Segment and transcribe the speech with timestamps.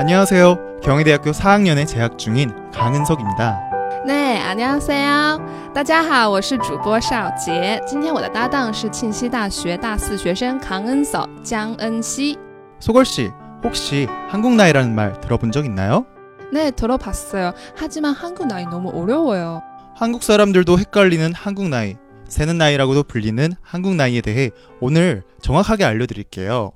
[0.00, 0.80] 안녕하세요.
[0.82, 3.60] 경희대학교 4학년에 재학 중인 강은석입니다.
[4.06, 5.40] 对，안녕하세요，
[5.74, 7.80] 大家好，我是主播邵杰。
[7.86, 12.38] 今天我的搭档是庆熙大学大四学生강은석江恩熙。
[12.80, 13.30] 소걸 씨,
[13.64, 16.04] 혹시 한국 나이라는 말 들어본 적 있나요?
[16.52, 17.52] 네, 들어봤어요.
[17.76, 19.62] 하지만 한국 나이 너무 어려워요.
[19.94, 21.96] 한국 사람들도 헷갈리는 한국 나이,
[22.28, 26.72] 세는 나이라고도 불리는 한국 나이에 대해 오늘 정확하게 알려드릴게요.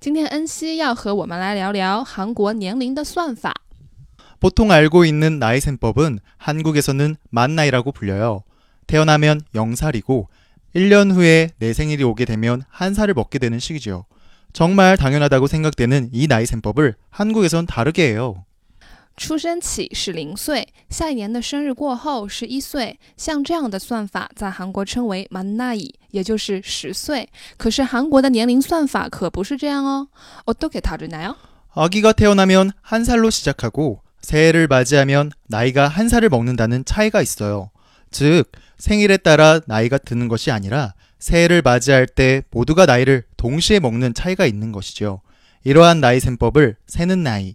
[0.00, 3.54] 今天恩熙要和我们来聊聊韩国年龄的算法。
[4.38, 8.42] 보통 알고 있는 나이 셈법은 한국에서는 만 나이라고 불려요.
[8.86, 10.26] 태어나면 0살이고
[10.74, 14.04] 1년 후에 내 생일이 오게 되면 한 살을 먹게 되는 시기죠.
[14.52, 18.44] 정말 당연하다고 생각되는 이 나이 셈법을 한국에선 다르게 해요.
[19.18, 22.98] 出生起是零岁，下一年的生日过后是一岁。
[23.16, 27.28] 像这样的算法在韩国称为만나이，也就是十岁。
[27.56, 30.08] 可是韩国的年龄算法可不是这样哦。
[30.46, 31.36] 어떻게다르나요？
[31.74, 37.70] 아기가 태어나면 한 살로 시작하고 새해를 맞이하면 나이가 한 살을 먹는다는 차이가 있어요.
[38.10, 44.46] 즉, 생일에 따라 나이가 드는 것이 아니라 새해를 맞이할 때 모두가 나이를 동시에 먹는 차이가
[44.46, 45.20] 있는 것이죠.
[45.62, 47.54] 이러한 나이 셈법을 세는 나이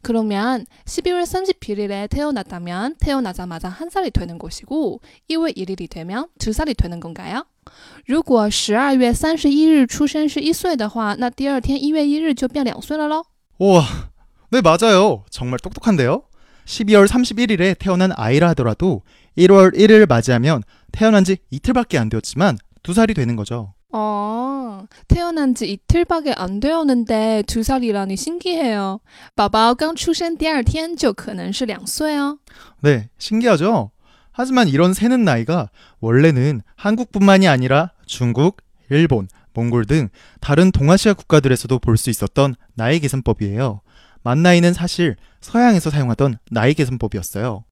[0.00, 7.00] 그러면 12월 31일에 태어났다면 태어나자마자 한 살이 되는 것이고 2월 1일이 되면 두 살이 되는
[7.00, 7.44] 건가요?
[8.06, 13.24] 如果12月31日出生是一岁的话，那第二天1月1日就变两岁了喽。
[13.58, 13.84] 우와,
[14.50, 15.24] 네 맞아요.
[15.30, 16.24] 정말 똑똑한데요?
[16.66, 19.02] 12월 31일에 태어난 아이라 하더라도
[19.36, 23.74] 1월 1일 맞이하면 태어난 지 이틀밖에 안 되었지만 두 살이 되는 거죠.
[23.94, 29.00] 어, 태어난 지 이틀밖에 안 되었는데 두 살이라니 신기해요.
[29.36, 32.38] 宝宝刚出生第二天就可能是两岁哦。
[32.80, 33.90] 네, 신기하죠?
[34.32, 35.68] 하지만 이런 세는 나이가
[36.00, 38.56] 원래는 한국뿐만이 아니라 중국,
[38.90, 40.08] 일본, 몽골 등
[40.40, 43.82] 다른 동아시아 국가들에서도 볼 수 있었던 나이 계산법이에요.
[44.22, 47.64] 만 나이는 사실 서양에서 사용하던 나이 계산법이었어요.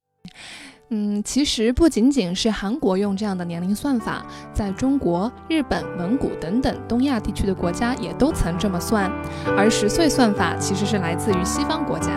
[0.94, 9.10] 嗯，其实不仅仅是韩国用这样的年龄算法，在中国、日本、蒙古等等东亚地区的国家也都曾这么算。
[9.56, 12.10] 而十岁算法其实是来自于西方国家。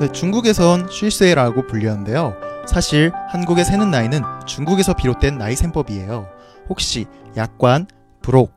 [0.00, 2.34] 네, 중국에선 쉴세라고 불리는데요.
[2.66, 6.26] 사실 한국의 세는 나이는 중국에서 비롯된 나이 셈법이에요.
[6.70, 7.04] 혹시
[7.36, 7.86] 약관,
[8.22, 8.56] 부록,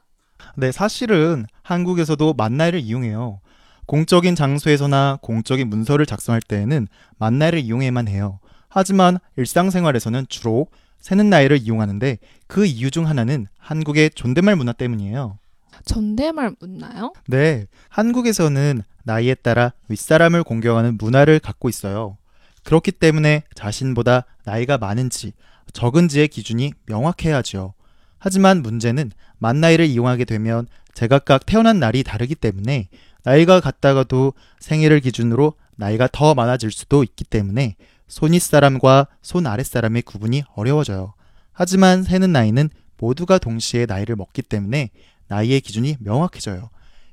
[0.55, 3.39] 네, 사실은 한국에서도 만나이를 이용해요.
[3.88, 8.38] 공적인 장소에서나 공적인 문서를 작성할 때에는 만나이를 이용해야만 해요.
[8.68, 10.66] 하지만 일상생활에서는 주로
[11.00, 15.38] 세는 나이를 이용하는데 그 이유 중 하나는 한국의 존댓말 문화 때문이에요.
[15.86, 17.14] 존댓말 묻나요?
[17.28, 22.18] 네, 한국에서는 나이에 따라 윗사람을 공경하는 문화를 갖고 있어요.
[22.64, 25.32] 그렇기 때문에 자신보다 나이가 많은지
[25.72, 27.72] 적은지의 기준이 명확해야지요.
[28.18, 32.88] 하지만 문제는 만 나이를 이용하게 되면 제각각 태어난 날이 다르기 때문에
[33.22, 37.76] 나이가 같다가도 생일을 기준으로 나이가 더 많아질 수도 있기 때문에
[38.08, 41.14] 손 윗 사람과 손 아랫 사람의 구분이 어려워져요.
[41.52, 44.90] 하지만 세는 나이는 모두가 동시에 나이를 먹기 때문에
[45.28, 46.70] 나이의 기준이 명확해져요.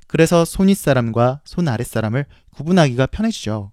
[0.07, 2.25] 그래서 손 윗 사람과 손 아랫 사람을
[2.55, 3.71] 구분하기가 편해지죠.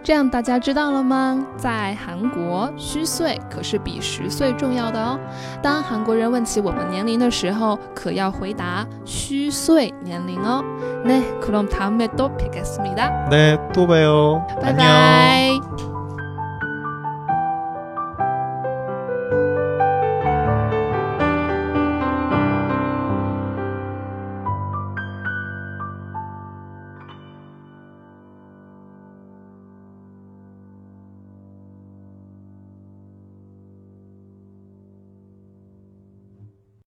[0.04, 1.46] 这样大家知道了吗？
[1.58, 5.20] 在韩国，虚岁可是比十岁重要的哦。
[5.62, 10.64] 当韩国人问起我们年龄的时候，可要回答虚岁年龄哦。
[11.06, 14.42] 네그럼다음에또뵙겠습니다 네, 또 봬요.
[14.62, 14.78] 拜 안녕.
[14.78, 15.91] 拜。